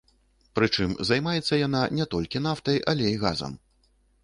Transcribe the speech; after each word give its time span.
Прычым 0.59 0.95
займаецца 1.09 1.59
яна 1.67 1.83
не 1.99 2.05
толькі 2.15 2.43
нафтай, 2.49 2.83
але 2.95 3.05
і 3.13 3.21
газам. 3.27 3.53